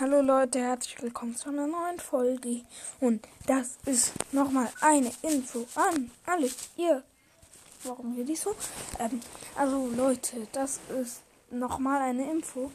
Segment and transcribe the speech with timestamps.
[0.00, 2.62] Hallo Leute, herzlich willkommen zu einer neuen Folge.
[2.98, 7.02] Und das ist nochmal eine Info an alle ihr.
[7.84, 8.56] Warum hier die so?
[8.98, 9.20] Ähm,
[9.54, 11.20] also Leute, das ist
[11.50, 12.72] nochmal eine Info.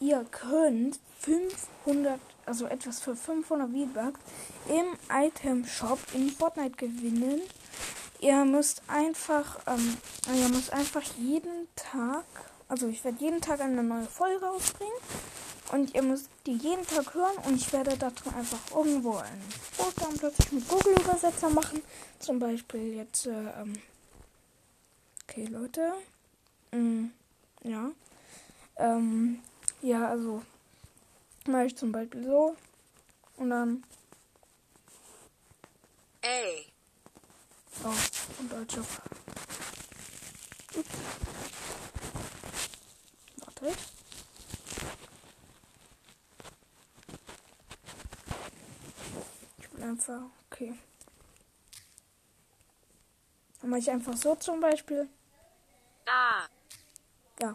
[0.00, 4.20] Ihr könnt 500, also etwas für 500 V-Bucks
[4.70, 7.42] im Item Shop in Fortnite gewinnen.
[8.20, 9.98] Ihr müsst einfach, ähm,
[10.34, 12.24] ihr müsst einfach jeden Tag,
[12.68, 14.94] also ich werde jeden Tag eine neue Folge rausbringen.
[15.74, 19.42] Und ihr müsst die jeden Tag hören und ich werde da drin einfach irgendwo einen
[19.76, 21.82] Buchstaben plötzlich mit Google-Übersetzer machen.
[22.20, 23.72] Zum Beispiel jetzt, äh, ähm
[25.24, 25.94] okay, Leute.
[26.70, 27.06] Mm,
[27.64, 27.90] ja.
[28.76, 29.40] Ähm,
[29.82, 30.42] ja, also
[31.48, 32.54] mache ich zum Beispiel so
[33.38, 33.82] und dann
[36.22, 36.28] A.
[37.82, 37.92] Oh,
[38.38, 39.00] und Deutsch auf.
[40.76, 40.88] Ups.
[43.38, 43.74] Warte.
[49.58, 50.22] Ich will einfach.
[50.50, 50.74] Okay.
[53.60, 55.08] Dann mache ich einfach so zum Beispiel.
[56.04, 56.48] Da.
[57.40, 57.54] Ja.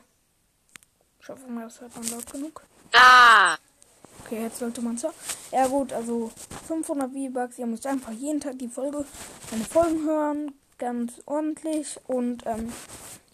[1.22, 2.64] Ich hoffe mal, das hört man laut genug.
[2.92, 3.58] Da.
[4.24, 5.14] Okay, jetzt sollte man es ja.
[5.52, 6.32] Ja gut, also
[6.68, 7.58] 500 V-Bucks.
[7.60, 9.06] Ihr müsst einfach jeden Tag die Folge,
[9.52, 12.72] meine Folgen hören, ganz ordentlich und ähm,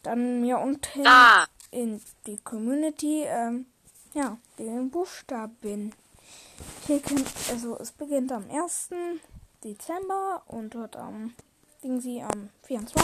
[0.03, 1.45] dann mir unten Da.
[1.71, 3.65] in die Community, ähm,
[4.13, 5.93] ja, den Buchstaben
[6.85, 7.23] klicken.
[7.49, 8.89] Also es beginnt am 1.
[9.63, 11.33] Dezember und hört am
[11.83, 13.03] Ding sie am 24.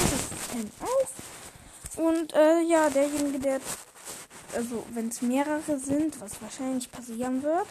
[0.82, 1.98] auf.
[1.98, 3.60] Und äh, ja, derjenige, der
[4.56, 7.68] also wenn es mehrere sind, was wahrscheinlich passieren wird,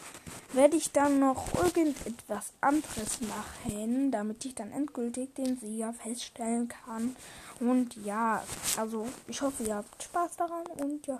[0.52, 7.16] werde ich dann noch irgendetwas anderes machen, damit ich dann endgültig den Sieger feststellen kann.
[7.60, 8.42] Und ja,
[8.76, 11.18] also ich hoffe, ihr habt Spaß daran und ja,